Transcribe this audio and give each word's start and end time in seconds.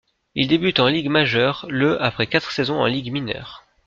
Il 0.33 0.47
débute 0.47 0.79
en 0.79 0.87
Ligue 0.87 1.11
majeure 1.11 1.67
le 1.69 2.01
après 2.01 2.25
quatre 2.25 2.51
saisons 2.51 2.79
en 2.81 2.87
Ligues 2.87 3.11
mineures. 3.11 3.63